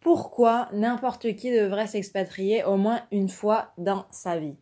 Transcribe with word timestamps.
pourquoi 0.00 0.68
n'importe 0.72 1.36
qui 1.36 1.52
devrait 1.52 1.86
s'expatrier 1.86 2.64
au 2.64 2.76
moins 2.76 3.02
une 3.12 3.28
fois 3.28 3.72
dans 3.76 4.06
sa 4.10 4.38
vie. 4.38 4.56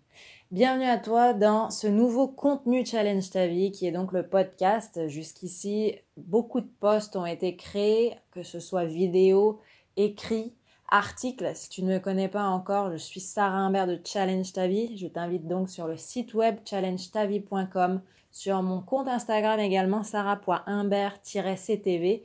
Bienvenue 0.51 0.87
à 0.87 0.99
toi 0.99 1.33
dans 1.33 1.71
ce 1.71 1.87
nouveau 1.87 2.27
contenu 2.27 2.85
Challenge 2.85 3.31
ta 3.31 3.47
vie 3.47 3.71
qui 3.71 3.87
est 3.87 3.93
donc 3.93 4.13
le 4.13 4.27
podcast. 4.27 5.07
Jusqu'ici, 5.09 5.95
beaucoup 6.17 6.61
de 6.61 6.71
posts 6.81 7.15
ont 7.17 7.27
été 7.27 7.55
créés, 7.55 8.17
que 8.33 8.43
ce 8.43 8.59
soit 8.59 8.87
vidéo, 8.87 9.61
écrit, 9.97 10.55
article. 10.91 11.53
Si 11.55 11.69
tu 11.69 11.85
ne 11.85 11.93
me 11.93 11.99
connais 11.99 12.29
pas 12.29 12.45
encore, 12.45 12.91
je 12.91 12.97
suis 12.97 13.21
Sarah 13.21 13.59
Imbert 13.59 13.87
de 13.87 14.01
Challenge 14.05 14.53
ta 14.53 14.67
vie. 14.67 14.97
Je 14.97 15.07
t'invite 15.07 15.47
donc 15.47 15.69
sur 15.69 15.87
le 15.87 15.97
site 15.97 16.35
web 16.35 16.57
challengetavie.com, 16.65 18.01
sur 18.33 18.63
mon 18.63 18.81
compte 18.81 19.07
Instagram 19.07 19.61
également 19.61 20.03
sarah.imbert-ctv 20.03 22.23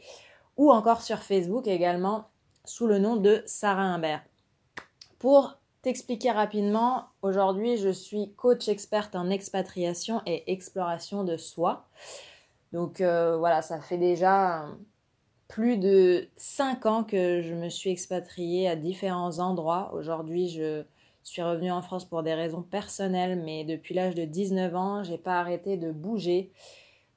ou 0.55 0.71
encore 0.71 1.01
sur 1.01 1.19
Facebook 1.19 1.67
également 1.67 2.25
sous 2.65 2.87
le 2.87 2.99
nom 2.99 3.15
de 3.15 3.43
Sarah 3.45 3.83
Imbert. 3.83 4.23
Pour 5.19 5.57
t'expliquer 5.81 6.31
rapidement, 6.31 7.05
aujourd'hui 7.21 7.77
je 7.77 7.89
suis 7.89 8.33
coach 8.35 8.67
experte 8.67 9.15
en 9.15 9.29
expatriation 9.29 10.21
et 10.25 10.51
exploration 10.51 11.23
de 11.23 11.37
soi. 11.37 11.87
Donc 12.71 13.01
euh, 13.01 13.37
voilà, 13.37 13.61
ça 13.61 13.79
fait 13.79 13.97
déjà 13.97 14.65
plus 15.47 15.77
de 15.77 16.27
5 16.37 16.85
ans 16.85 17.03
que 17.03 17.41
je 17.41 17.53
me 17.53 17.69
suis 17.69 17.91
expatriée 17.91 18.67
à 18.67 18.75
différents 18.75 19.39
endroits. 19.39 19.91
Aujourd'hui, 19.93 20.49
je 20.49 20.83
suis 21.21 21.41
revenue 21.41 21.71
en 21.71 21.81
France 21.81 22.05
pour 22.05 22.23
des 22.23 22.33
raisons 22.33 22.63
personnelles, 22.63 23.41
mais 23.43 23.63
depuis 23.63 23.93
l'âge 23.93 24.15
de 24.15 24.25
19 24.25 24.75
ans, 24.75 25.03
j'ai 25.03 25.19
pas 25.19 25.39
arrêté 25.39 25.77
de 25.77 25.91
bouger, 25.91 26.51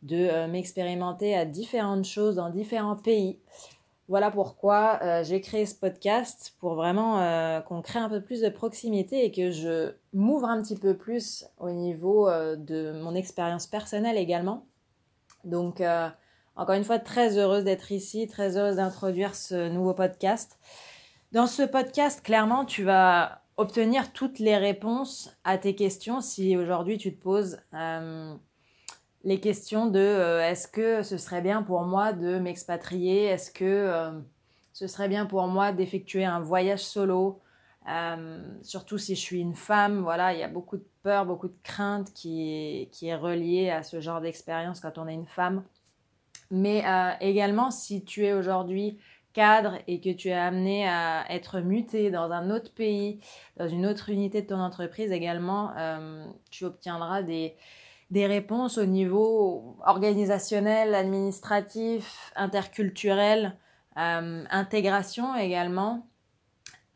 de 0.03 0.17
euh, 0.17 0.49
m'expérimenter 0.49 1.35
à 1.35 1.47
différentes 1.47 2.05
choses 2.05 2.37
dans 2.37 2.51
différents 2.51 2.97
pays. 2.97 3.39
Voilà 4.09 4.31
pourquoi 4.31 5.01
euh, 5.03 5.25
j'ai 5.25 5.41
créé 5.41 5.67
ce 5.67 5.75
podcast 5.75 6.55
pour 6.61 6.77
vraiment 6.77 7.21
euh, 7.21 7.61
qu'on 7.61 7.83
crée 7.83 7.99
un 7.99 8.09
peu 8.09 8.21
plus 8.21 8.41
de 8.41 8.49
proximité 8.49 9.25
et 9.25 9.33
que 9.33 9.51
je 9.51 9.95
m'ouvre 10.13 10.47
un 10.47 10.63
petit 10.63 10.77
peu 10.77 10.97
plus 10.97 11.45
au 11.59 11.71
niveau 11.71 12.29
euh, 12.29 12.55
de 12.55 12.93
mon 12.93 13.17
expérience 13.17 13.67
personnelle 13.67 14.17
également. 14.17 14.67
Donc, 15.43 15.81
encore 16.57 16.75
une 16.75 16.83
fois, 16.83 16.99
très 16.99 17.39
heureuse 17.39 17.63
d'être 17.63 17.93
ici, 17.93 18.27
très 18.27 18.57
heureuse 18.57 18.77
d'introduire 18.77 19.37
ce 19.37 19.69
nouveau 19.69 19.95
podcast. 19.95 20.59
Dans 21.31 21.47
ce 21.47 21.63
podcast, 21.63 22.21
clairement, 22.21 22.65
tu 22.65 22.83
vas 22.83 23.43
obtenir 23.57 24.13
toutes 24.13 24.41
les 24.41 24.57
réponses 24.57 25.31
à 25.45 25.57
tes 25.57 25.77
questions 25.77 26.21
si 26.21 26.57
aujourd'hui 26.57 26.99
tu 26.99 27.17
te 27.17 27.23
poses 27.23 27.61
les 29.27 29.41
questions 29.41 29.89
de 29.89 29.99
euh, 29.99 30.49
est-ce 30.49 30.69
que 30.69 31.03
ce 31.03 31.19
serait 31.19 31.43
bien 31.43 31.65
pour 31.65 31.83
moi 31.83 32.13
de 32.13 32.39
m'expatrier? 32.39 33.25
Est-ce 33.25 33.51
que 33.51 33.65
euh, 33.65 34.13
ce 34.73 34.87
serait 34.87 35.09
bien 35.09 35.27
pour 35.27 35.49
moi 35.49 35.73
d'effectuer 35.73 36.25
un 36.25 36.39
voyage 36.39 36.85
solo? 36.85 37.41
Euh, 37.89 38.41
Surtout 38.63 38.99
si 38.99 39.17
je 39.17 39.21
suis 39.21 39.41
une 39.41 39.57
femme, 39.57 40.01
voilà, 40.01 40.33
il 40.33 40.39
y 40.39 40.45
a 40.45 40.49
beaucoup 40.49 40.77
de 40.77 40.87
peur, 41.03 41.27
beaucoup 41.27 41.49
de 41.49 41.59
crainte 41.65 42.13
qui 42.15 42.89
qui 42.93 43.09
est 43.09 43.17
reliée 43.17 43.69
à 43.69 43.83
ce 43.83 44.01
genre 44.01 44.21
d'expérience 44.21 44.79
quand 44.79 44.97
on 44.97 45.09
est 45.09 45.15
une 45.15 45.27
femme. 45.27 45.65
Mais 46.53 46.85
également, 47.21 47.73
si 47.73 48.05
tu 48.05 48.25
es 48.25 48.33
aujourd'hui 48.33 48.99
cadre 49.33 49.79
et 49.89 50.01
que 50.01 50.11
tu 50.11 50.29
es 50.29 50.33
amené 50.33 50.89
à 50.89 51.25
être 51.29 51.59
muté 51.59 52.13
dans 52.13 52.31
un 52.31 52.51
autre 52.51 52.73
pays, 52.73 53.19
dans 53.57 53.67
une 53.67 53.85
autre 53.85 54.11
unité 54.11 54.43
de 54.43 54.47
ton 54.47 54.61
entreprise 54.61 55.11
également, 55.11 55.73
tu 56.53 56.65
obtiendras 56.65 57.23
des, 57.23 57.57
des 58.11 58.27
réponses 58.27 58.79
au 58.79 58.87
niveau 58.87 59.77
organisationnel, 59.85 60.95
administratif, 60.95 62.33
interculturel, 62.37 63.57
euh, 63.99 64.45
intégration 64.51 65.35
également. 65.35 66.07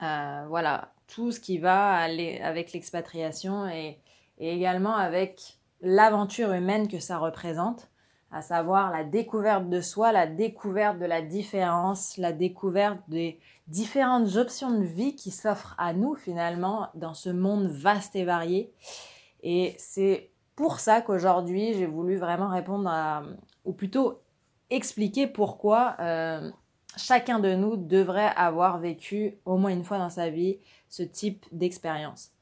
Euh, 0.02 0.44
voilà, 0.48 0.92
tout 1.08 1.32
ce 1.32 1.40
qui 1.40 1.58
va 1.58 1.92
aller 1.92 2.40
avec 2.40 2.72
l'expatriation 2.72 3.66
et, 3.68 4.00
également 4.38 4.96
avec 4.96 5.58
l'aventure 5.82 6.52
humaine 6.52 6.88
que 6.88 6.98
ça 6.98 7.18
représente, 7.18 7.90
à 8.30 8.40
savoir 8.40 8.90
la 8.90 9.04
découverte 9.04 9.68
de 9.68 9.82
soi, 9.82 10.12
la 10.12 10.26
découverte 10.26 10.98
de 10.98 11.04
la 11.04 11.20
différence, 11.20 12.16
la 12.16 12.32
découverte 12.32 13.00
des 13.08 13.38
différentes 13.66 14.36
options 14.36 14.70
de 14.70 14.84
vie 14.84 15.14
qui 15.14 15.30
s'offrent 15.30 15.74
à 15.76 15.92
nous 15.92 16.14
finalement 16.14 16.88
dans 16.94 17.12
ce 17.12 17.28
monde 17.28 17.66
vaste 17.66 18.16
et 18.16 18.24
varié. 18.24 18.72
Et 19.42 19.74
c'est 19.78 20.29
pour 20.60 20.78
ça 20.78 21.00
qu'aujourd'hui, 21.00 21.72
j'ai 21.72 21.86
voulu 21.86 22.16
vraiment 22.16 22.50
répondre 22.50 22.86
à, 22.86 23.22
ou 23.64 23.72
plutôt 23.72 24.20
expliquer 24.68 25.26
pourquoi 25.26 25.96
euh, 26.00 26.50
chacun 26.98 27.38
de 27.38 27.54
nous 27.54 27.78
devrait 27.78 28.34
avoir 28.36 28.78
vécu 28.78 29.38
au 29.46 29.56
moins 29.56 29.70
une 29.70 29.84
fois 29.84 29.96
dans 29.96 30.10
sa 30.10 30.28
vie 30.28 30.58
ce 30.90 31.02
type 31.02 31.46
d'expérience. 31.50 32.32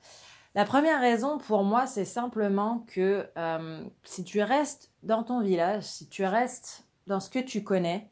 La 0.56 0.64
première 0.64 1.00
raison 1.00 1.38
pour 1.38 1.62
moi, 1.62 1.86
c'est 1.86 2.04
simplement 2.04 2.84
que 2.88 3.28
euh, 3.38 3.84
si 4.02 4.24
tu 4.24 4.42
restes 4.42 4.90
dans 5.04 5.22
ton 5.22 5.40
village, 5.40 5.84
si 5.84 6.08
tu 6.08 6.24
restes 6.24 6.88
dans 7.06 7.20
ce 7.20 7.30
que 7.30 7.38
tu 7.38 7.62
connais, 7.62 8.08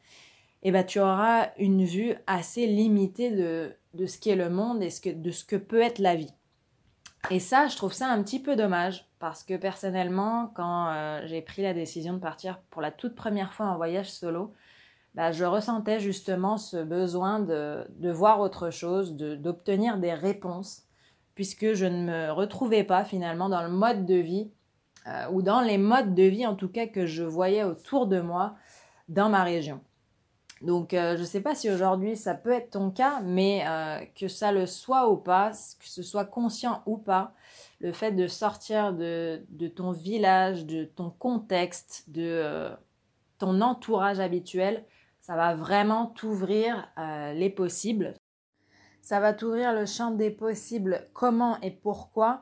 eh 0.63 0.71
ben, 0.71 0.85
tu 0.85 1.01
auras 1.01 1.49
une 1.57 1.83
vue 1.83 2.15
assez 2.27 2.65
limitée 2.65 3.31
de, 3.31 3.75
de 3.93 4.05
ce 4.05 4.17
qu'est 4.17 4.37
le 4.37 4.49
monde 4.49 4.81
et 4.81 5.13
de 5.13 5.31
ce 5.31 5.43
que 5.43 5.57
peut 5.57 5.81
être 5.81 5.99
la 5.99 6.15
vie. 6.15 6.33
Et 7.29 7.39
ça, 7.39 7.67
je 7.67 7.75
trouve 7.75 7.93
ça 7.93 8.07
un 8.07 8.23
petit 8.23 8.39
peu 8.39 8.55
dommage 8.55 9.05
parce 9.19 9.43
que 9.43 9.57
personnellement, 9.57 10.51
quand 10.55 10.87
euh, 10.89 11.21
j'ai 11.25 11.41
pris 11.41 11.61
la 11.61 11.73
décision 11.73 12.13
de 12.13 12.19
partir 12.19 12.59
pour 12.69 12.81
la 12.81 12.91
toute 12.91 13.15
première 13.15 13.53
fois 13.53 13.65
en 13.65 13.75
voyage 13.75 14.09
solo, 14.09 14.53
bah, 15.13 15.31
je 15.31 15.43
ressentais 15.43 15.99
justement 15.99 16.57
ce 16.57 16.77
besoin 16.77 17.39
de, 17.39 18.11
voir 18.11 18.39
autre 18.39 18.69
chose, 18.69 19.15
d'obtenir 19.15 19.97
des 19.97 20.13
réponses, 20.13 20.83
puisque 21.35 21.73
je 21.73 21.85
ne 21.85 22.05
me 22.05 22.31
retrouvais 22.31 22.83
pas 22.83 23.03
finalement 23.03 23.49
dans 23.49 23.63
le 23.63 23.69
mode 23.69 24.05
de 24.05 24.15
vie, 24.15 24.49
euh, 25.07 25.27
ou 25.31 25.41
dans 25.41 25.61
les 25.61 25.77
modes 25.77 26.13
de 26.13 26.23
vie 26.23 26.45
en 26.45 26.55
tout 26.55 26.69
cas 26.69 26.87
que 26.87 27.05
je 27.05 27.23
voyais 27.23 27.63
autour 27.63 28.07
de 28.07 28.21
moi 28.21 28.55
dans 29.09 29.29
ma 29.29 29.43
région. 29.43 29.81
Donc 30.61 30.93
euh, 30.93 31.15
je 31.15 31.21
ne 31.21 31.25
sais 31.25 31.41
pas 31.41 31.55
si 31.55 31.69
aujourd'hui 31.69 32.17
ça 32.17 32.33
peut 32.33 32.51
être 32.51 32.71
ton 32.71 32.91
cas, 32.91 33.21
mais 33.21 33.63
que 34.15 34.27
ça 34.27 34.51
le 34.51 34.65
soit 34.65 35.09
ou 35.09 35.17
pas, 35.17 35.51
que 35.51 35.87
ce 35.87 36.03
soit 36.03 36.25
conscient 36.25 36.81
ou 36.85 36.97
pas, 36.97 37.33
le 37.79 37.91
fait 37.91 38.11
de 38.11 38.27
sortir 38.27 38.93
de, 38.93 39.67
ton 39.75 39.91
village, 39.91 40.65
de 40.65 40.85
ton 40.85 41.09
contexte, 41.09 42.05
de 42.09 42.23
euh, 42.23 42.75
ton 43.37 43.61
entourage 43.61 44.19
habituel, 44.19 44.83
ça 45.19 45.35
va 45.35 45.55
vraiment 45.55 46.07
t'ouvrir 46.07 46.89
euh, 46.97 47.33
les 47.33 47.49
possibles. 47.49 48.13
Ça 49.01 49.19
va 49.19 49.33
t'ouvrir 49.33 49.73
le 49.73 49.85
champ 49.85 50.11
des 50.11 50.31
possibles, 50.31 51.07
comment 51.13 51.59
et 51.61 51.71
pourquoi. 51.71 52.41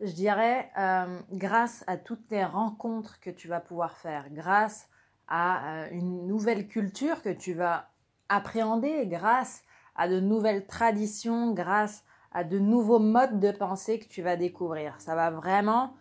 Je 0.00 0.12
dirais 0.12 0.70
euh, 0.78 1.18
grâce 1.32 1.82
à 1.86 1.96
toutes 1.96 2.30
les 2.30 2.44
rencontres 2.44 3.18
que 3.20 3.30
tu 3.30 3.48
vas 3.48 3.60
pouvoir 3.60 3.96
faire, 3.96 4.26
grâce 4.30 4.88
à 5.28 5.88
une 5.90 6.26
nouvelle 6.26 6.66
culture 6.68 7.22
que 7.22 7.28
tu 7.28 7.54
vas 7.54 7.90
appréhender, 8.28 9.06
grâce 9.06 9.62
à 9.94 10.08
de 10.08 10.20
nouvelles 10.20 10.66
traditions, 10.66 11.52
grâce 11.52 12.04
à 12.32 12.44
de 12.44 12.58
nouveaux 12.58 12.98
modes 12.98 13.40
de 13.40 13.50
pensée 13.50 13.98
que 13.98 14.08
tu 14.08 14.22
vas 14.22 14.36
découvrir. 14.36 15.00
Ça 15.00 15.14
va 15.14 15.30
vraiment 15.30 15.94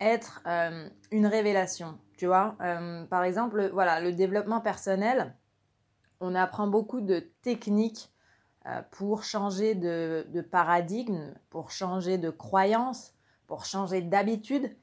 être 0.00 0.42
euh, 0.46 0.88
une 1.10 1.26
révélation, 1.26 1.98
tu 2.16 2.26
vois. 2.26 2.56
Euh, 2.60 3.04
par 3.06 3.24
exemple, 3.24 3.70
voilà, 3.72 4.00
le 4.00 4.12
développement 4.12 4.60
personnel, 4.60 5.34
on 6.20 6.34
apprend 6.34 6.66
beaucoup 6.66 7.00
de 7.00 7.20
techniques 7.42 8.12
euh, 8.66 8.80
pour 8.90 9.24
changer 9.24 9.74
de, 9.74 10.40
paradigme, 10.50 11.34
pour 11.50 11.70
changer 11.70 12.18
de 12.18 12.30
croyance, 12.30 13.14
pour 13.46 13.64
changer 13.64 14.00
d'habitude. 14.00 14.74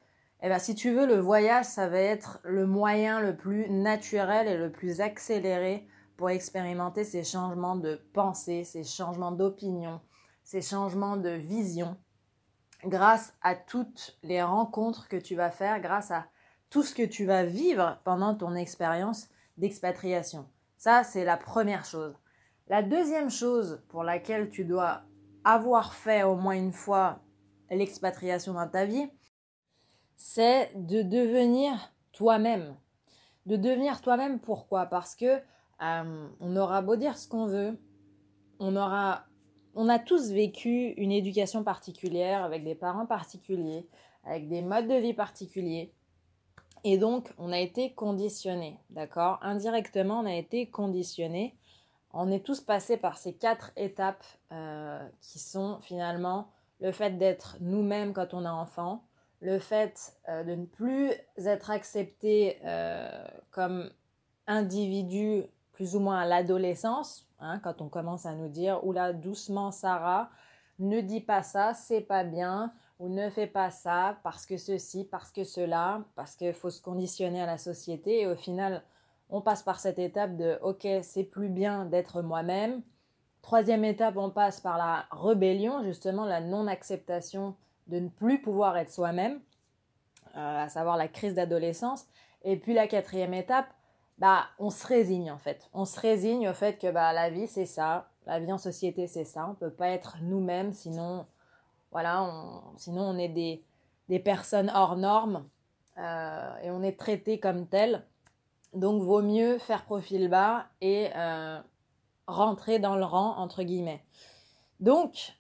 Eh 0.44 0.48
bien, 0.48 0.60
si 0.60 0.74
tu 0.74 0.92
veux, 0.92 1.06
le 1.06 1.20
voyage, 1.20 1.66
ça 1.66 1.88
va 1.88 2.00
être 2.00 2.40
le 2.44 2.66
moyen 2.66 3.20
le 3.20 3.36
plus 3.36 3.70
naturel 3.70 4.48
et 4.48 4.58
le 4.58 4.72
plus 4.72 5.00
accéléré 5.00 5.88
pour 6.18 6.32
expérimenter 6.32 7.04
ces 7.04 7.24
changements 7.24 7.76
de 7.76 8.02
pensée, 8.14 8.64
ces 8.64 8.84
changements 8.84 9.32
d'opinion, 9.32 10.02
ces 10.44 10.62
changements 10.62 11.18
de 11.18 11.30
vision 11.30 11.96
grâce 12.86 13.34
à 13.42 13.56
toutes 13.56 14.18
les 14.24 14.42
rencontres 14.42 15.08
que 15.08 15.18
tu 15.18 15.36
vas 15.36 15.52
faire, 15.52 15.80
grâce 15.80 16.10
à 16.10 16.26
tout 16.72 16.84
ce 16.84 16.96
que 16.96 17.06
tu 17.06 17.26
vas 17.26 17.44
vivre 17.44 18.00
pendant 18.04 18.34
ton 18.34 18.56
expérience 18.56 19.30
d'expatriation. 19.58 20.50
Ça, 20.78 21.04
c'est 21.04 21.26
la 21.26 21.38
première 21.38 21.86
chose. 21.86 22.16
La 22.68 22.82
deuxième 22.82 23.30
chose 23.30 23.84
pour 23.90 24.04
laquelle 24.04 24.50
tu 24.50 24.66
dois 24.66 25.04
avoir 25.44 25.94
fait 25.94 26.24
au 26.24 26.36
moins 26.36 26.56
une 26.56 26.72
fois 26.72 27.20
l'expatriation 27.70 28.54
dans 28.54 28.68
ta 28.68 28.86
vie, 28.86 29.10
c'est 30.22 30.72
de 30.76 31.02
devenir 31.02 31.92
toi-même. 32.12 32.76
De 33.48 33.56
devenir 33.56 34.02
toi-même, 34.02 34.40
pourquoi? 34.40 34.86
Parce 34.86 35.16
que 35.16 35.42
euh, 35.82 36.28
on 36.40 36.56
aura 36.56 36.84
beau 36.84 36.96
dire 36.96 37.18
ce 37.18 37.28
qu'on 37.28 37.48
veut, 37.48 37.76
on 38.60 38.76
aura 38.76 39.26
on 39.74 39.90
a 39.90 39.98
tous 39.98 40.32
vécu 40.32 40.90
une 40.98 41.12
éducation 41.12 41.64
particulière 41.64 42.44
avec 42.44 42.64
des 42.64 42.76
parents 42.76 43.08
particuliers, 43.08 43.88
avec 44.24 44.48
des 44.48 44.62
modes 44.62 44.88
de 44.88 44.94
vie 44.94 45.16
particuliers. 45.16 45.92
Et 46.84 47.00
donc, 47.00 47.34
on 47.40 47.52
a 47.52 47.60
été 47.60 47.94
conditionné, 47.94 48.80
d'accord? 48.92 49.40
Indirectement, 49.42 50.20
on 50.20 50.26
a 50.26 50.36
été 50.36 50.70
conditionné 50.70 51.58
On 52.14 52.30
est 52.30 52.46
tous 52.46 52.62
passés 52.62 52.98
par 52.98 53.18
ces 53.18 53.34
quatre 53.34 53.72
étapes 53.76 54.26
qui 55.20 55.40
sont 55.40 55.80
finalement 55.80 56.50
le 56.80 56.92
fait 56.92 57.18
d'être 57.18 57.58
nous-mêmes 57.60 58.14
quand 58.14 58.36
on 58.36 58.46
est 58.46 58.50
enfant, 58.50 59.04
le 59.42 59.60
fait 59.60 60.14
de 60.28 60.56
ne 60.56 60.66
plus 60.66 61.12
être 61.38 61.72
accepté 61.72 62.60
comme 63.52 63.90
individu 64.48 65.44
plus 65.74 65.96
ou 65.96 66.00
moins 66.00 66.20
à 66.20 66.26
l'adolescence, 66.26 67.28
hein, 67.40 67.60
quand 67.60 67.82
on 67.82 67.90
commence 67.90 68.26
à 68.26 68.36
nous 68.36 68.50
dire 68.50 68.86
oula 68.86 69.14
doucement 69.14 69.72
Sarah, 69.72 70.30
ne 70.80 71.02
dis 71.02 71.22
pas 71.22 71.44
ça, 71.44 71.74
c'est 71.74 72.02
pas 72.02 72.24
bien, 72.24 72.74
ou 73.00 73.10
ne 73.10 73.30
fais 73.30 73.48
pas 73.48 73.72
ça 73.72 74.20
parce 74.24 74.46
que 74.46 74.58
ceci, 74.58 75.06
parce 75.06 75.32
que 75.32 75.44
cela, 75.44 76.04
parce 76.16 76.36
qu'il 76.36 76.54
faut 76.54 76.70
se 76.70 76.82
conditionner 76.82 77.42
à 77.42 77.48
la 77.48 77.58
société. 77.58 78.22
Et 78.22 78.28
au 78.28 78.36
final, 78.36 78.84
on 79.30 79.42
passe 79.42 79.64
par 79.64 79.80
cette 79.80 79.98
étape 79.98 80.38
de 80.38 80.60
ok, 80.62 80.88
c'est 81.02 81.24
plus 81.24 81.50
bien 81.50 81.86
d'être 81.86 82.22
moi-même. 82.22 82.84
Troisième 83.42 83.84
étape, 83.84 84.18
on 84.18 84.30
passe 84.30 84.60
par 84.60 84.78
la 84.78 85.06
rébellion, 85.12 85.84
justement 85.84 86.26
la 86.26 86.42
non-acceptation 86.42 87.56
de 87.92 88.00
ne 88.00 88.10
plus 88.10 88.42
pouvoir 88.42 88.78
être 88.78 88.90
soi-même, 88.90 89.40
euh, 90.36 90.64
à 90.64 90.70
savoir 90.70 90.98
la 90.98 91.08
crise 91.08 91.36
d'adolescence. 91.36 92.08
Et 92.44 92.58
puis 92.58 92.74
la 92.74 92.88
quatrième 92.88 93.34
étape, 93.34 93.68
bah, 94.18 94.46
on 94.60 94.70
se 94.70 94.88
résigne 94.88 95.32
en 95.32 95.38
fait. 95.38 95.70
On 95.74 95.86
se 95.86 96.00
résigne 96.00 96.50
au 96.50 96.54
fait 96.54 96.80
que 96.80 96.90
bah, 96.90 97.14
la 97.14 97.30
vie 97.30 97.48
c'est 97.48 97.66
ça, 97.66 98.10
la 98.26 98.40
vie 98.40 98.52
en 98.52 98.58
société 98.58 99.08
c'est 99.08 99.26
ça. 99.26 99.48
On 99.48 99.56
peut 99.56 99.72
pas 99.72 99.90
être 99.90 100.18
nous-mêmes, 100.22 100.74
sinon, 100.74 101.26
voilà, 101.92 102.24
on, 102.24 102.62
sinon 102.78 103.02
on 103.02 103.18
est 103.18 103.30
des, 103.30 103.64
des 104.10 104.20
personnes 104.20 104.72
hors 104.74 104.96
normes 104.96 105.48
euh, 105.98 106.58
et 106.64 106.72
on 106.72 106.82
est 106.82 106.98
traité 106.98 107.40
comme 107.40 107.68
tel. 107.68 108.06
Donc 108.74 109.02
vaut 109.02 109.22
mieux 109.22 109.58
faire 109.58 109.84
profil 109.84 110.30
bas 110.30 110.66
et 110.80 111.10
euh, 111.16 111.60
rentrer 112.26 112.80
dans 112.80 112.96
le 112.96 113.04
rang 113.04 113.38
entre 113.38 113.64
guillemets. 113.64 114.04
Donc 114.80 115.34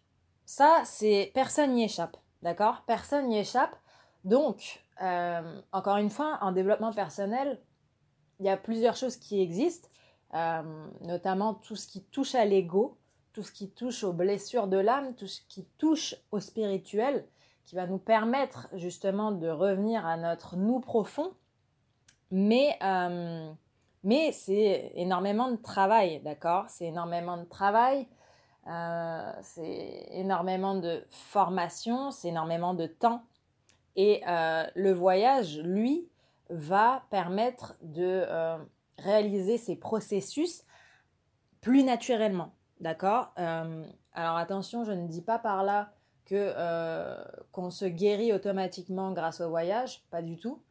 ça 0.46 0.82
c'est 0.86 1.32
personne 1.34 1.74
n'y 1.74 1.86
échappe, 1.86 2.18
d'accord? 2.42 2.84
Personne 2.86 3.28
n'y 3.28 3.38
échappe. 3.38 3.76
Donc 4.24 4.84
euh, 5.02 5.62
encore 5.72 5.98
une 5.98 6.10
fois, 6.10 6.38
en 6.42 6.52
développement 6.52 6.94
personnel, 6.94 7.60
il 8.40 8.46
y 8.46 8.50
a 8.50 8.58
plusieurs 8.58 8.96
choses 8.96 9.18
qui 9.18 9.42
existent, 9.42 9.90
euh, 10.34 10.62
notamment 11.02 11.56
tout 11.56 11.76
ce 11.76 11.88
qui 11.88 12.04
touche 12.04 12.36
à 12.36 12.46
l'ego, 12.46 12.98
tout 13.34 13.44
ce 13.44 13.52
qui 13.52 13.70
touche 13.70 14.04
aux 14.04 14.14
blessures 14.14 14.68
de 14.68 14.78
l'âme, 14.78 15.16
tout 15.16 15.28
ce 15.28 15.42
qui 15.48 15.66
touche 15.78 16.16
au 16.32 16.40
spirituel, 16.40 17.26
qui 17.66 17.76
va 17.76 17.88
nous 17.88 17.98
permettre 17.98 18.68
justement 18.74 19.32
de 19.32 19.48
revenir 19.48 20.06
à 20.06 20.18
notre 20.18 20.56
nous 20.56 20.80
profond. 20.80 21.34
Mais, 22.30 22.78
euh, 22.84 23.52
mais 24.04 24.32
c'est 24.32 24.92
énormément 24.96 25.50
de 25.52 25.58
travail, 25.58 26.22
d'accord? 26.22 26.66
C'est 26.70 26.86
énormément 26.86 27.38
de 27.38 27.46
travail, 27.46 28.08
euh, 28.68 29.32
c'est 29.42 30.08
énormément 30.12 30.76
de 30.76 31.04
formation, 31.10 32.12
c'est 32.12 32.30
énormément 32.30 32.74
de 32.74 32.88
temps. 32.88 33.24
Et 33.96 34.22
le 34.26 34.92
voyage, 34.92 35.60
lui, 35.60 36.10
va 36.52 37.04
permettre 37.10 37.76
de 37.82 38.26
euh, 38.28 38.58
réaliser 38.98 39.58
ces 39.58 39.78
processus 39.78 40.66
plus 41.62 41.84
naturellement. 41.84 42.54
D'accord? 42.80 43.34
Euh, 43.40 43.84
Alors 44.14 44.38
attention, 44.38 44.84
je 44.84 44.92
ne 44.92 45.08
dis 45.08 45.22
pas 45.22 45.40
par 45.40 45.64
là 45.64 45.94
que 46.26 46.36
euh, 46.36 47.24
qu'on 47.52 47.72
se 47.72 47.86
guérit 47.86 48.34
automatiquement 48.34 49.12
grâce 49.12 49.42
au 49.42 49.50
voyage, 49.50 50.04
pas 50.12 50.22
du 50.22 50.38
tout. 50.38 50.62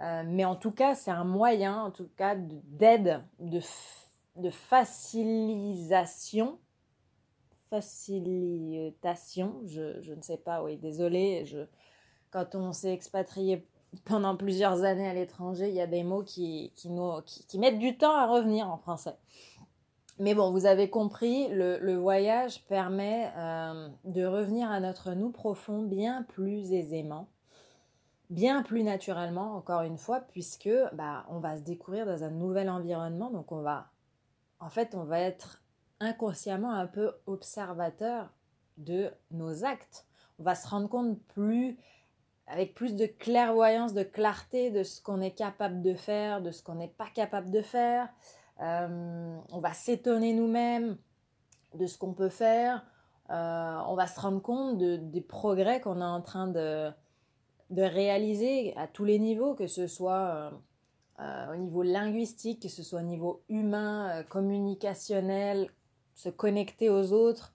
mais 0.00 0.44
en 0.44 0.56
tout 0.56 0.72
cas, 0.72 0.94
c'est 0.94 1.10
un 1.10 1.24
moyen, 1.24 1.82
en 1.82 1.90
tout 1.90 2.08
cas, 2.16 2.34
d'aide, 2.36 3.22
de, 3.38 3.60
de 4.36 4.50
facilisation. 4.50 6.58
Facilitation, 7.70 9.60
je, 9.66 10.12
ne 10.14 10.22
sais 10.22 10.36
pas, 10.36 10.62
oui, 10.62 10.76
désolé, 10.76 11.44
je, 11.46 11.58
quand 12.30 12.54
on 12.54 12.72
s'est 12.72 12.92
expatrié 12.92 13.66
pendant 14.04 14.36
plusieurs 14.36 14.84
années 14.84 15.08
à 15.08 15.14
l'étranger, 15.14 15.68
il 15.68 15.74
y 15.74 15.80
a 15.80 15.86
des 15.86 16.04
mots 16.04 16.22
qui, 16.22 16.72
qui, 16.76 16.90
nous, 16.90 17.20
qui, 17.24 17.58
mettent 17.58 17.78
du 17.78 17.96
temps 17.96 18.14
à 18.14 18.26
revenir 18.26 18.70
en 18.70 18.76
français. 18.76 19.16
Mais 20.18 20.34
bon, 20.34 20.50
vous 20.50 20.66
avez 20.66 20.88
compris, 20.88 21.48
le, 21.48 21.78
le 21.78 21.96
voyage 21.96 22.64
permet 22.66 23.30
euh, 23.36 23.88
de 24.04 24.24
revenir 24.24 24.70
à 24.70 24.80
notre 24.80 25.12
nous 25.12 25.30
profond 25.30 25.82
bien 25.82 26.22
plus 26.22 26.72
aisément, 26.72 27.28
bien 28.30 28.62
plus 28.62 28.82
naturellement, 28.82 29.56
encore 29.56 29.82
une 29.82 29.98
fois, 29.98 30.20
puisque 30.20 30.70
bah, 30.94 31.26
on 31.28 31.38
va 31.38 31.56
se 31.56 31.62
découvrir 31.62 32.06
dans 32.06 32.24
un 32.24 32.30
nouvel 32.30 32.70
environnement. 32.70 33.30
Donc 33.30 33.52
on 33.52 33.60
va, 33.60 33.88
en 34.58 34.70
fait, 34.70 34.94
on 34.94 35.04
va 35.04 35.20
être 35.20 35.62
inconsciemment 36.00 36.72
un 36.72 36.86
peu 36.86 37.12
observateur 37.26 38.30
de 38.76 39.10
nos 39.30 39.64
actes. 39.64 40.06
On 40.38 40.42
va 40.42 40.54
se 40.54 40.68
rendre 40.68 40.88
compte 40.88 41.18
plus 41.34 41.78
avec 42.46 42.74
plus 42.74 42.94
de 42.94 43.06
clairvoyance, 43.06 43.92
de 43.92 44.02
clarté 44.02 44.70
de 44.70 44.82
ce 44.82 45.02
qu'on 45.02 45.20
est 45.20 45.32
capable 45.32 45.82
de 45.82 45.94
faire, 45.94 46.40
de 46.40 46.50
ce 46.50 46.62
qu'on 46.62 46.76
n'est 46.76 46.88
pas 46.88 47.08
capable 47.12 47.50
de 47.50 47.60
faire. 47.60 48.08
Euh, 48.60 49.36
on 49.50 49.58
va 49.58 49.72
s'étonner 49.72 50.32
nous-mêmes 50.32 50.96
de 51.74 51.86
ce 51.86 51.98
qu'on 51.98 52.12
peut 52.12 52.28
faire. 52.28 52.84
Euh, 53.30 53.78
on 53.88 53.94
va 53.94 54.06
se 54.06 54.20
rendre 54.20 54.40
compte 54.40 54.78
des 54.78 55.20
progrès 55.20 55.80
qu'on 55.80 56.00
est 56.00 56.04
en 56.04 56.22
train 56.22 56.46
de, 56.46 56.90
de, 57.70 57.82
réaliser 57.82 58.76
à 58.76 58.86
tous 58.86 59.04
les 59.04 59.18
niveaux, 59.18 59.54
que 59.54 59.66
ce 59.66 59.88
soit 59.88 60.52
euh, 61.18 61.52
au 61.52 61.56
niveau 61.56 61.82
linguistique, 61.82 62.62
que 62.62 62.68
ce 62.68 62.84
soit 62.84 63.00
au 63.00 63.04
niveau 63.04 63.42
humain, 63.48 64.22
communicationnel, 64.28 65.68
se 66.16 66.28
connecter 66.28 66.90
aux 66.90 67.12
autres. 67.12 67.54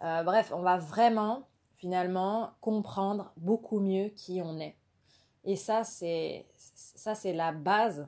bref, 0.00 0.52
on 0.54 0.62
va 0.62 0.78
vraiment 0.78 1.48
finalement 1.82 2.52
comprendre 2.60 3.32
beaucoup 3.36 3.80
mieux 3.80 4.10
qui 4.10 4.40
on 4.40 4.60
est. 4.60 4.76
Et 5.44 5.56
ça, 5.56 5.82
c'est 5.82 6.46
ça, 6.56 7.16
c'est 7.16 7.32
la 7.32 7.50
base 7.50 8.06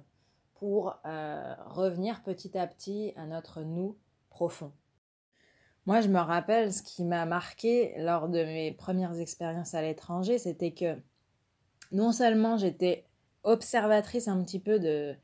pour 0.55 0.97
euh, 1.05 1.55
revenir 1.67 2.23
petit 2.23 2.57
à 2.57 2.67
petit 2.67 3.13
à 3.17 3.27
notre 3.27 3.63
nous 3.63 3.97
profond. 4.31 4.73
Moi, 5.87 6.01
je 6.01 6.09
me 6.09 6.21
rappelle 6.21 6.73
ce 6.73 6.83
qui 6.83 7.05
m'a 7.05 7.27
marqué 7.27 7.95
lors 7.99 8.29
de 8.29 8.45
mes 8.45 8.73
premières 8.73 9.19
expériences 9.19 9.75
à 9.75 9.83
l'étranger, 9.83 10.39
c'était 10.39 10.73
que 10.73 10.97
non 11.93 12.13
seulement 12.13 12.57
j'étais 12.57 13.05
observatrice 13.43 14.29
un 14.29 14.43
petit 14.43 14.61
peu 14.61 14.79
de, 14.79 15.15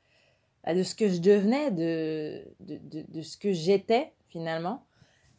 de 0.67 0.83
ce 0.83 0.95
que 0.95 1.09
je 1.09 1.21
devenais, 1.21 1.71
de, 1.71 2.45
de, 2.61 3.05
de, 3.09 3.23
ce 3.23 3.37
que 3.37 3.53
j'étais 3.53 4.13
finalement, 4.29 4.85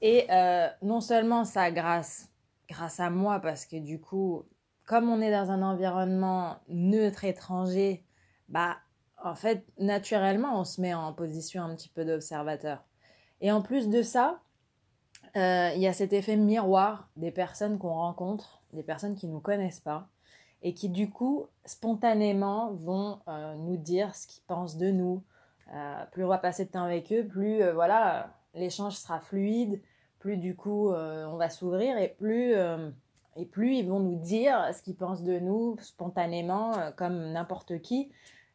et 0.01 0.25
euh, 0.31 0.67
non 0.81 1.01
seulement 1.01 1.45
ça 1.45 1.71
grâce 1.71 2.27
grâce 2.67 2.99
à 2.99 3.09
moi 3.09 3.39
parce 3.39 3.65
que 3.65 3.75
du 3.75 3.99
coup, 3.99 4.45
comme 4.85 5.09
on 5.09 5.21
est 5.21 5.31
dans 5.31 5.51
un 5.51 5.61
environnement 5.61 6.57
neutre 6.69 7.25
étranger, 7.25 8.05
bah 8.49 8.77
en 9.23 9.35
fait, 9.35 9.65
naturellement, 9.77 10.59
on 10.59 10.63
se 10.63 10.81
met 10.81 10.93
en 10.93 11.13
position 11.13 11.63
un 11.63 11.75
petit 11.75 11.89
peu 11.89 12.05
d'observateur. 12.05 12.83
Et 13.41 13.51
en 13.51 13.61
plus 13.61 13.89
de 13.89 14.01
ça, 14.01 14.41
euh, 15.35 15.71
il 15.75 15.81
y 15.81 15.87
a 15.87 15.93
cet 15.93 16.13
effet 16.13 16.35
miroir 16.35 17.09
des 17.15 17.31
personnes 17.31 17.77
qu'on 17.77 17.93
rencontre, 17.93 18.61
des 18.73 18.83
personnes 18.83 19.15
qui 19.15 19.27
ne 19.27 19.33
nous 19.33 19.39
connaissent 19.39 19.79
pas, 19.79 20.09
et 20.61 20.73
qui 20.73 20.89
du 20.89 21.09
coup, 21.09 21.47
spontanément, 21.65 22.71
vont 22.73 23.19
euh, 23.27 23.55
nous 23.55 23.77
dire 23.77 24.15
ce 24.15 24.27
qu'ils 24.27 24.43
pensent 24.43 24.77
de 24.77 24.91
nous. 24.91 25.23
Euh, 25.73 26.05
plus 26.11 26.23
on 26.23 26.27
va 26.27 26.37
passer 26.37 26.65
de 26.65 26.71
temps 26.71 26.83
avec 26.83 27.11
eux, 27.13 27.25
plus 27.25 27.63
voilà, 27.71 28.33
l'échange 28.53 28.95
sera 28.95 29.19
fluide, 29.19 29.81
plus 30.21 30.37
du 30.37 30.55
coup 30.55 30.91
euh, 30.91 31.25
on 31.25 31.37
va 31.37 31.49
s'ouvrir 31.49 31.97
et 31.97 32.07
plus 32.07 32.53
euh, 32.53 32.89
et 33.35 33.45
plus 33.45 33.75
ils 33.75 33.87
vont 33.87 33.99
nous 33.99 34.19
dire 34.19 34.69
ce 34.73 34.81
qu'ils 34.81 34.95
pensent 34.95 35.23
de 35.23 35.39
nous 35.39 35.77
spontanément 35.79 36.77
euh, 36.77 36.91
comme 36.91 37.31
n'importe 37.31 37.81
qui 37.81 38.11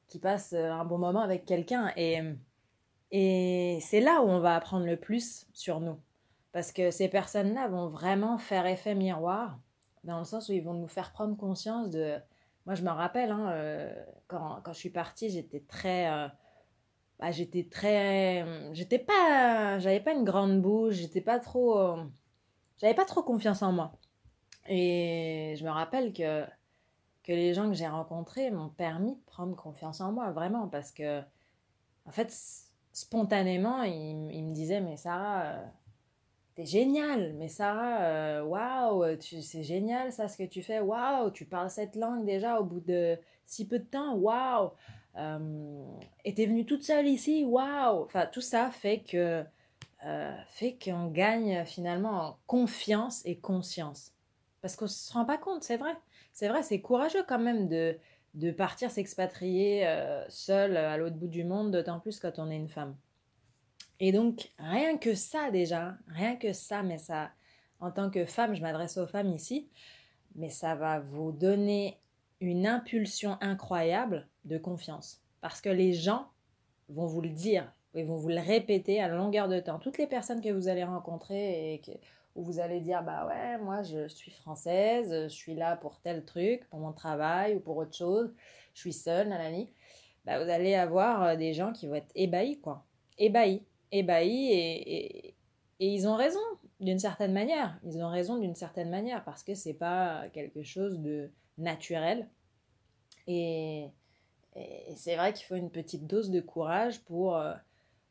qui 0.06 0.20
passe 0.20 0.52
un 0.52 0.84
bon 0.84 0.98
moment 0.98 1.20
avec 1.20 1.44
quelqu'un. 1.44 1.92
Et 1.96 2.20
et 3.10 3.78
c'est 3.82 4.00
là 4.00 4.22
où 4.22 4.28
on 4.28 4.38
va 4.38 4.54
apprendre 4.54 4.86
le 4.86 4.96
plus 4.96 5.46
sur 5.52 5.80
nous. 5.80 5.98
Parce 6.52 6.72
que 6.72 6.90
ces 6.90 7.08
personnes-là 7.08 7.68
vont 7.68 7.88
vraiment 7.88 8.38
faire 8.38 8.66
effet 8.66 8.94
miroir 8.94 9.58
dans 10.06 10.18
le 10.18 10.24
sens 10.24 10.48
où 10.48 10.52
ils 10.52 10.62
vont 10.62 10.74
nous 10.74 10.88
faire 10.88 11.12
prendre 11.12 11.36
conscience 11.36 11.90
de 11.90 12.16
moi 12.64 12.74
je 12.74 12.82
me 12.82 12.90
rappelle 12.90 13.30
hein, 13.30 13.92
quand, 14.26 14.60
quand 14.64 14.72
je 14.72 14.78
suis 14.78 14.90
partie 14.90 15.30
j'étais 15.30 15.60
très 15.60 16.30
bah, 17.18 17.30
j'étais 17.30 17.68
très 17.70 18.44
j'étais 18.74 18.98
pas 18.98 19.78
j'avais 19.78 20.00
pas 20.00 20.12
une 20.12 20.24
grande 20.24 20.60
bouche 20.60 20.94
j'étais 20.94 21.20
pas 21.20 21.38
trop 21.38 21.78
euh, 21.78 22.04
j'avais 22.78 22.94
pas 22.94 23.04
trop 23.04 23.22
confiance 23.22 23.62
en 23.62 23.72
moi. 23.72 23.92
Et 24.68 25.54
je 25.58 25.64
me 25.64 25.70
rappelle 25.70 26.12
que 26.12 26.44
que 27.22 27.32
les 27.32 27.54
gens 27.54 27.68
que 27.68 27.74
j'ai 27.74 27.88
rencontrés 27.88 28.50
m'ont 28.50 28.68
permis 28.68 29.16
de 29.16 29.20
prendre 29.26 29.56
confiance 29.56 30.00
en 30.00 30.12
moi 30.12 30.30
vraiment 30.30 30.68
parce 30.68 30.92
que 30.92 31.20
en 32.04 32.10
fait 32.12 32.32
spontanément 32.92 33.82
ils, 33.82 34.30
ils 34.32 34.44
me 34.44 34.52
disaient 34.54 34.80
mais 34.80 34.96
Sarah 34.96 35.42
euh, 35.42 35.66
t'es 36.56 36.64
génial 36.64 37.34
mais 37.34 37.48
Sarah 37.48 38.00
euh, 38.00 38.42
waouh 38.42 39.04
c'est 39.20 39.62
génial 39.62 40.10
ça 40.10 40.26
ce 40.26 40.36
que 40.36 40.44
tu 40.44 40.62
fais 40.62 40.80
waouh 40.80 41.30
tu 41.30 41.44
parles 41.44 41.70
cette 41.70 41.96
langue 41.96 42.24
déjà 42.24 42.58
au 42.58 42.64
bout 42.64 42.80
de 42.80 43.16
si 43.44 43.68
peu 43.68 43.78
de 43.78 43.84
temps 43.84 44.14
waouh 44.16 44.72
euh, 45.18 45.84
et 46.24 46.34
t'es 46.34 46.46
venue 46.46 46.66
toute 46.66 46.82
seule 46.82 47.06
ici, 47.06 47.44
waouh 47.44 48.02
Enfin, 48.04 48.26
tout 48.26 48.40
ça 48.40 48.70
fait 48.70 49.00
que 49.00 49.44
fait 50.46 50.78
qu'on 50.84 51.08
gagne 51.08 51.64
finalement 51.64 52.22
en 52.22 52.38
confiance 52.46 53.22
et 53.24 53.38
conscience. 53.38 54.12
Parce 54.62 54.76
qu'on 54.76 54.86
se 54.86 55.12
rend 55.12 55.24
pas 55.24 55.38
compte, 55.38 55.64
c'est 55.64 55.78
vrai. 55.78 55.96
C'est 56.32 56.48
vrai, 56.48 56.62
c'est 56.62 56.80
courageux 56.80 57.24
quand 57.26 57.40
même 57.40 57.66
de, 57.66 57.96
de 58.34 58.52
partir 58.52 58.90
s'expatrier 58.90 59.84
seul 60.28 60.76
à 60.76 60.96
l'autre 60.96 61.16
bout 61.16 61.26
du 61.26 61.42
monde, 61.42 61.72
d'autant 61.72 61.98
plus 61.98 62.20
quand 62.20 62.38
on 62.38 62.50
est 62.50 62.56
une 62.56 62.68
femme. 62.68 62.94
Et 64.00 64.12
donc, 64.12 64.50
rien 64.58 64.98
que 64.98 65.14
ça 65.14 65.50
déjà, 65.50 65.96
rien 66.08 66.36
que 66.36 66.52
ça, 66.52 66.82
mais 66.82 66.98
ça, 66.98 67.30
en 67.80 67.90
tant 67.90 68.10
que 68.10 68.24
femme, 68.24 68.54
je 68.54 68.62
m'adresse 68.62 68.98
aux 68.98 69.06
femmes 69.06 69.32
ici, 69.32 69.68
mais 70.34 70.50
ça 70.50 70.74
va 70.74 71.00
vous 71.00 71.32
donner 71.32 71.98
une 72.40 72.66
impulsion 72.66 73.38
incroyable 73.40 74.28
de 74.44 74.58
confiance. 74.58 75.22
Parce 75.40 75.60
que 75.60 75.70
les 75.70 75.94
gens 75.94 76.26
vont 76.88 77.06
vous 77.06 77.22
le 77.22 77.30
dire, 77.30 77.72
ils 77.94 78.04
vont 78.04 78.16
vous 78.16 78.28
le 78.28 78.38
répéter 78.38 79.00
à 79.00 79.08
longueur 79.08 79.48
de 79.48 79.58
temps. 79.60 79.78
Toutes 79.78 79.98
les 79.98 80.06
personnes 80.06 80.42
que 80.42 80.50
vous 80.50 80.68
allez 80.68 80.84
rencontrer 80.84 81.74
et 81.74 81.80
que, 81.80 81.92
où 82.34 82.44
vous 82.44 82.60
allez 82.60 82.80
dire, 82.80 83.02
bah 83.02 83.26
ouais, 83.26 83.58
moi 83.58 83.82
je 83.82 84.08
suis 84.08 84.30
française, 84.30 85.10
je 85.10 85.34
suis 85.34 85.54
là 85.54 85.76
pour 85.76 86.00
tel 86.00 86.24
truc, 86.24 86.68
pour 86.68 86.80
mon 86.80 86.92
travail 86.92 87.56
ou 87.56 87.60
pour 87.60 87.78
autre 87.78 87.96
chose, 87.96 88.34
je 88.74 88.80
suis 88.80 88.92
seule, 88.92 89.28
nanani, 89.28 89.70
bah 90.26 90.42
vous 90.42 90.50
allez 90.50 90.74
avoir 90.74 91.22
euh, 91.22 91.36
des 91.36 91.54
gens 91.54 91.72
qui 91.72 91.86
vont 91.86 91.94
être 91.94 92.12
ébahis, 92.14 92.60
quoi. 92.60 92.84
Ébahis 93.16 93.62
ébahis 93.92 94.52
et, 94.52 95.28
et, 95.28 95.34
ils 95.78 96.08
ont 96.08 96.16
raison 96.16 96.40
d'une 96.80 96.98
certaine 96.98 97.32
manière. 97.32 97.78
Ils 97.84 98.02
ont 98.02 98.08
raison 98.08 98.38
d'une 98.38 98.54
certaine 98.54 98.90
manière 98.90 99.24
parce 99.24 99.42
que 99.42 99.54
c'est 99.54 99.74
pas 99.74 100.24
quelque 100.32 100.62
chose 100.62 101.00
de 101.00 101.30
naturel. 101.58 102.28
Et, 103.26 103.88
c'est 104.96 105.16
vrai 105.16 105.34
qu'il 105.34 105.44
faut 105.44 105.56
une 105.56 105.70
petite 105.70 106.06
dose 106.06 106.30
de 106.30 106.40
courage 106.40 107.00
pour, 107.00 107.36
euh, 107.36 107.52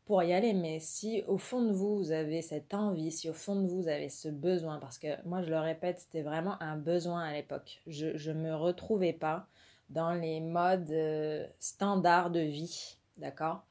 pour 0.05 0.21
y 0.21 0.31
aller. 0.31 0.53
Mais 0.53 0.79
si 0.79 1.23
au 1.27 1.39
fond 1.39 1.63
de 1.63 1.71
vous, 1.71 1.97
vous 1.97 2.11
avez 2.11 2.43
cette 2.43 2.75
envie, 2.75 3.11
si 3.11 3.29
au 3.29 3.33
fond 3.33 3.55
de 3.55 3.67
vous, 3.67 3.81
vous 3.81 3.87
avez 3.87 4.09
ce 4.09 4.29
besoin, 4.29 4.77
parce 4.77 4.99
que 4.99 5.07
moi, 5.25 5.41
je 5.41 5.49
le 5.49 5.59
répète, 5.59 5.99
c'était 5.99 6.21
vraiment 6.21 6.61
un 6.61 6.77
besoin 6.77 7.23
à 7.23 7.33
l'époque. 7.33 7.81
Je 7.87 8.31
ne 8.31 8.39
me 8.39 8.55
retrouvais 8.55 9.13
pas 9.13 9.47
dans 9.89 10.13
les 10.13 10.39
modes 10.39 10.91
euh, 10.91 11.45
standards 11.59 12.31
de 12.31 12.39
vie, 12.39 12.97
d'accord? 13.17 13.63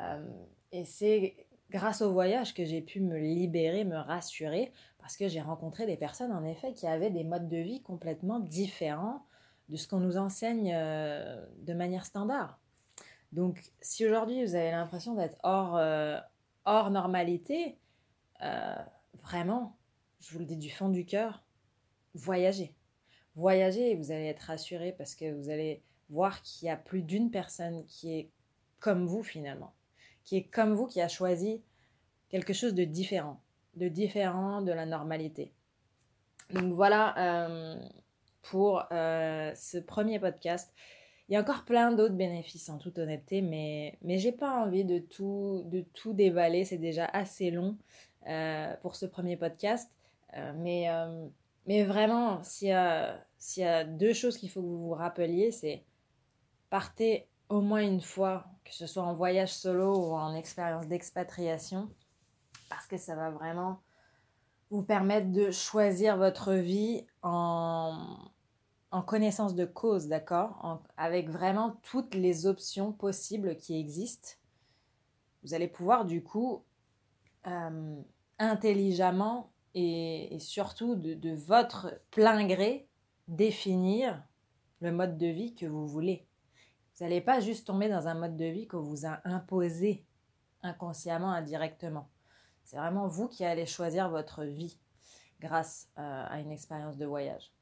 Euh, 0.00 0.24
Et 0.72 0.84
c'est 0.84 1.34
grâce 1.70 2.02
au 2.02 2.12
voyage 2.12 2.52
que 2.52 2.64
j'ai 2.64 2.82
pu 2.82 3.00
me 3.00 3.16
libérer, 3.16 3.84
me 3.84 3.96
rassurer, 3.96 4.72
parce 4.98 5.16
que 5.16 5.28
j'ai 5.28 5.40
rencontré 5.40 5.86
des 5.86 5.96
personnes 5.96 6.32
en 6.32 6.44
effet 6.44 6.74
qui 6.74 6.86
avaient 6.86 7.10
des 7.10 7.24
modes 7.24 7.48
de 7.48 7.56
vie 7.56 7.80
complètement 7.82 8.40
différents 8.40 9.24
de 9.68 9.76
ce 9.76 9.86
qu'on 9.88 10.00
nous 10.00 10.18
enseigne 10.18 10.72
euh, 10.74 11.46
de 11.58 11.72
manière 11.72 12.04
standard. 12.04 12.60
Donc 13.32 13.62
si 13.80 14.04
aujourd'hui 14.04 14.44
vous 14.44 14.56
avez 14.56 14.72
l'impression 14.72 15.14
d'être 15.14 15.36
hors, 15.44 15.76
euh, 15.76 16.18
hors 16.64 16.90
normalité, 16.90 17.78
euh, 18.42 18.74
vraiment, 19.22 19.76
je 20.18 20.32
vous 20.32 20.40
le 20.40 20.44
dis 20.44 20.56
du 20.56 20.70
fond 20.70 20.88
du 20.88 21.06
cœur, 21.06 21.44
voyagez. 22.14 22.74
Voyagez 23.36 23.92
et 23.92 23.94
vous 23.94 24.10
allez 24.10 24.26
être 24.26 24.40
rassuré 24.40 24.92
parce 24.92 25.14
que 25.14 25.32
vous 25.32 25.50
allez 25.50 25.84
voir 26.08 26.42
qu'il 26.42 26.66
y 26.66 26.70
a 26.70 26.76
plus 26.76 27.02
d'une 27.02 27.30
personne 27.30 27.86
qui 27.86 28.12
est 28.12 28.30
comme 28.80 29.06
vous 29.06 29.22
finalement 29.22 29.72
qui 30.30 30.36
est 30.36 30.44
comme 30.44 30.74
vous, 30.74 30.86
qui 30.86 31.00
a 31.00 31.08
choisi 31.08 31.60
quelque 32.28 32.52
chose 32.52 32.72
de 32.72 32.84
différent, 32.84 33.40
de 33.74 33.88
différent 33.88 34.62
de 34.62 34.70
la 34.70 34.86
normalité. 34.86 35.52
Donc 36.50 36.72
voilà 36.72 37.18
euh, 37.18 37.74
pour 38.42 38.84
euh, 38.92 39.52
ce 39.56 39.78
premier 39.78 40.20
podcast. 40.20 40.72
Il 41.28 41.34
y 41.34 41.36
a 41.36 41.40
encore 41.40 41.64
plein 41.64 41.90
d'autres 41.90 42.14
bénéfices 42.14 42.68
en 42.68 42.78
toute 42.78 43.00
honnêteté, 43.00 43.42
mais, 43.42 43.98
mais 44.02 44.18
j'ai 44.18 44.30
pas 44.30 44.52
envie 44.64 44.84
de 44.84 45.00
tout, 45.00 45.64
de 45.66 45.80
tout 45.94 46.12
dévaler, 46.12 46.64
c'est 46.64 46.78
déjà 46.78 47.06
assez 47.06 47.50
long 47.50 47.76
euh, 48.28 48.72
pour 48.82 48.94
ce 48.94 49.06
premier 49.06 49.36
podcast. 49.36 49.90
mais, 50.58 50.86
mais 51.66 51.82
vraiment, 51.82 52.40
s'il 52.44 52.68
y, 52.68 52.72
a, 52.72 53.18
s'il 53.36 53.64
y 53.64 53.66
a 53.66 53.82
deux 53.82 54.12
choses 54.12 54.36
qu'il 54.36 54.48
faut 54.48 54.60
que 54.60 54.66
vous 54.66 54.86
vous 54.90 54.94
rappeliez, 54.94 55.50
c'est 55.50 55.82
partez 56.68 57.26
au 57.50 57.60
moins 57.60 57.82
une 57.82 58.00
fois, 58.00 58.46
que 58.64 58.72
ce 58.72 58.86
soit 58.86 59.02
en 59.02 59.14
voyage 59.14 59.52
solo 59.52 59.94
ou 59.94 60.14
en 60.14 60.34
expérience 60.34 60.86
d'expatriation, 60.86 61.90
parce 62.70 62.86
que 62.86 62.96
ça 62.96 63.16
va 63.16 63.30
vraiment 63.30 63.80
vous 64.70 64.82
permettre 64.82 65.32
de 65.32 65.50
choisir 65.50 66.16
votre 66.16 66.52
vie 66.52 67.04
en, 67.22 68.16
en 68.92 69.02
connaissance 69.02 69.56
de 69.56 69.64
cause, 69.64 70.06
d'accord? 70.06 70.80
Avec 70.96 71.28
vraiment 71.28 71.76
toutes 71.82 72.14
les 72.14 72.46
options 72.46 72.92
possibles 72.92 73.56
qui 73.56 73.76
existent. 73.78 74.30
Vous 75.42 75.52
allez 75.52 75.66
pouvoir 75.66 76.04
du 76.04 76.22
coup 76.22 76.64
euh, 77.48 78.00
intelligemment 78.38 79.52
et, 79.74 80.36
surtout 80.38 80.94
de, 80.94 81.14
de 81.14 81.34
votre 81.34 82.00
plein 82.12 82.46
gré 82.46 82.88
définir 83.26 84.22
le 84.80 84.92
mode 84.92 85.18
de 85.18 85.26
vie 85.26 85.54
que 85.54 85.66
vous 85.66 85.86
voulez. 85.88 86.29
Vous 87.00 87.06
n'allez 87.06 87.22
pas 87.22 87.40
juste 87.40 87.66
tomber 87.66 87.88
dans 87.88 88.08
un 88.08 88.14
mode 88.14 88.36
de 88.36 88.44
vie 88.44 88.66
qu'on 88.66 88.82
vous 88.82 89.06
a 89.06 89.20
imposé 89.24 90.04
inconsciemment, 90.62 91.32
indirectement. 91.32 92.10
C'est 92.62 92.76
vraiment 92.76 93.08
vous 93.08 93.26
qui 93.26 93.42
allez 93.42 93.64
choisir 93.64 94.10
votre 94.10 94.44
vie 94.44 94.78
grâce 95.40 95.88
euh, 95.98 96.26
à 96.28 96.40
une 96.40 96.52
expérience 96.52 96.98
de 96.98 97.06
voyage. 97.06 97.52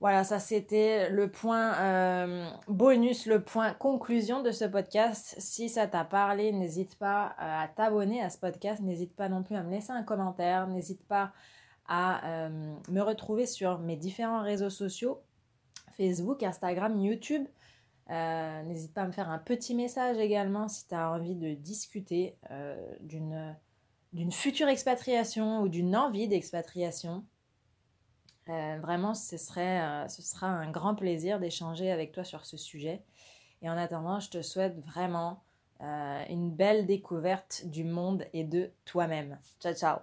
Voilà, 0.00 0.22
ça 0.22 0.38
c'était 0.38 1.08
le 1.08 1.30
point 1.30 1.78
euh, 1.78 2.46
bonus, 2.68 3.24
le 3.24 3.42
point 3.42 3.72
conclusion 3.72 4.42
de 4.42 4.50
ce 4.50 4.66
podcast. 4.66 5.34
Si 5.38 5.70
ça 5.70 5.86
t'a 5.86 6.04
parlé, 6.04 6.52
n'hésite 6.52 6.98
pas 6.98 7.28
euh, 7.40 7.64
à 7.64 7.68
t'abonner 7.68 8.22
à 8.22 8.28
ce 8.28 8.36
podcast, 8.36 8.82
n'hésite 8.82 9.16
pas 9.16 9.30
non 9.30 9.42
plus 9.42 9.56
à 9.56 9.62
me 9.62 9.70
laisser 9.70 9.92
un 9.92 10.02
commentaire, 10.02 10.66
n'hésite 10.66 11.02
pas 11.08 11.32
à 11.88 12.50
me 12.90 13.00
retrouver 13.00 13.46
sur 13.46 13.78
mes 13.78 13.94
différents 13.94 14.42
réseaux 14.42 14.70
sociaux, 14.70 15.22
Facebook, 15.96 16.42
Instagram, 16.42 17.00
YouTube. 17.00 17.46
Euh, 18.10 18.62
n'hésite 18.62 18.94
pas 18.94 19.02
à 19.02 19.06
me 19.06 19.12
faire 19.12 19.30
un 19.30 19.38
petit 19.38 19.74
message 19.74 20.18
également 20.18 20.68
si 20.68 20.86
tu 20.86 20.94
as 20.94 21.10
envie 21.10 21.34
de 21.34 21.54
discuter 21.54 22.36
euh, 22.52 22.76
d'une 23.00 24.32
future 24.32 24.68
expatriation 24.68 25.60
ou 25.62 25.68
d'une 25.68 25.96
envie 25.96 26.28
d'expatriation. 26.28 27.24
Euh, 28.48 28.78
vraiment, 28.80 29.14
ce, 29.14 29.36
ce 29.36 30.22
sera 30.22 30.46
un 30.46 30.70
grand 30.70 30.94
plaisir 30.94 31.40
d'échanger 31.40 31.90
avec 31.90 32.12
toi 32.12 32.22
sur 32.22 32.46
ce 32.46 32.56
sujet. 32.56 33.02
Et 33.62 33.68
en 33.68 33.76
attendant, 33.76 34.20
je 34.20 34.30
te 34.30 34.42
souhaite 34.42 34.78
vraiment 34.86 35.42
une 35.80 36.50
belle 36.50 36.86
découverte 36.86 37.66
du 37.66 37.84
monde 37.84 38.24
et 38.32 38.44
de 38.44 38.70
toi-même. 38.86 39.38
Ciao, 39.60 39.74
ciao 39.74 39.98